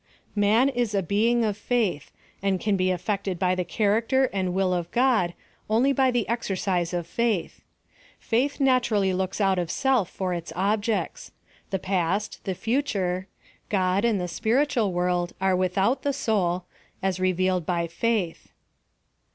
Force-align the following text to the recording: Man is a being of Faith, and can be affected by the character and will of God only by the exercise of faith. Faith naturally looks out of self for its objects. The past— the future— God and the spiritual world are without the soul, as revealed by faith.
Man 0.35 0.67
is 0.69 0.95
a 0.95 1.03
being 1.03 1.45
of 1.45 1.55
Faith, 1.55 2.11
and 2.41 2.59
can 2.59 2.75
be 2.75 2.89
affected 2.89 3.37
by 3.37 3.53
the 3.53 3.63
character 3.63 4.31
and 4.33 4.51
will 4.51 4.73
of 4.73 4.89
God 4.89 5.35
only 5.69 5.93
by 5.93 6.09
the 6.09 6.27
exercise 6.27 6.91
of 6.91 7.05
faith. 7.05 7.61
Faith 8.19 8.59
naturally 8.59 9.13
looks 9.13 9.39
out 9.39 9.59
of 9.59 9.69
self 9.69 10.09
for 10.09 10.33
its 10.33 10.51
objects. 10.55 11.31
The 11.69 11.77
past— 11.77 12.39
the 12.45 12.55
future— 12.55 13.27
God 13.83 14.03
and 14.03 14.19
the 14.19 14.27
spiritual 14.27 14.91
world 14.91 15.33
are 15.39 15.55
without 15.55 16.01
the 16.01 16.13
soul, 16.13 16.65
as 17.03 17.19
revealed 17.19 17.67
by 17.67 17.85
faith. 17.85 18.47